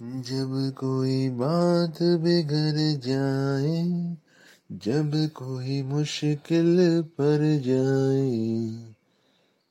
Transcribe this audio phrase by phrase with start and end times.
[0.00, 3.82] جب کوئی بات بگڑ جائے،
[4.70, 8.68] جب کوئی مشکل پر جائے،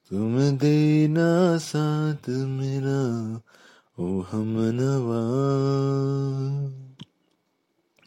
[0.09, 3.37] تم دینا ساتھ میرا،
[3.97, 5.23] او ہم نوا۔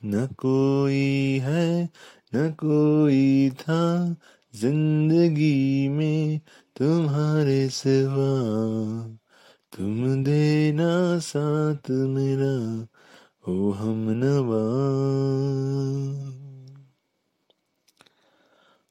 [0.02, 1.86] نہ کوئی ہے،
[2.32, 4.14] نہ کوئی تھا
[4.52, 6.38] زندگی میں
[6.74, 8.32] تمہارے سوا۔
[9.72, 12.56] تم دینا ساتھ میرا
[13.46, 14.64] او ہم نوا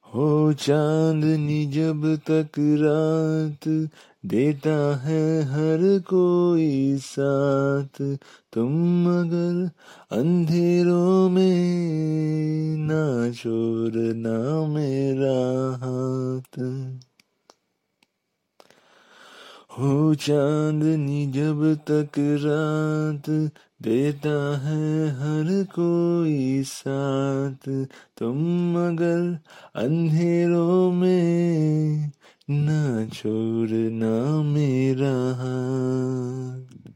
[0.06, 3.68] ہو چاندنی جب تک رات
[4.24, 8.02] دیتا ہے ہر کوئی ساتھ
[8.52, 8.72] تم
[9.04, 9.64] مگر
[10.10, 11.56] اندھیروں میں
[12.88, 15.38] نہ چھوڑنا میرا
[15.80, 16.60] ہاتھ
[19.82, 23.30] ہو چاندنی جب تک رات
[23.84, 27.68] دیتا ہے ہر کوئی ساتھ۔
[28.16, 28.38] تم
[28.72, 29.20] مگر
[29.74, 31.96] اندھیروں میں
[32.48, 36.88] نہ چھوڑنا میرا ہاتھ۔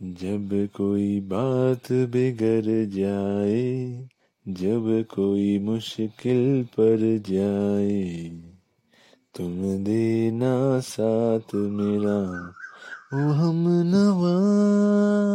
[0.00, 4.02] جب کوئی بات بگڑ جائے،
[4.46, 6.96] جب کوئی مشکل پر
[7.28, 8.30] جائے،
[9.34, 12.18] تم دینا ساتھ میرا
[13.12, 15.33] وہ ہم نواں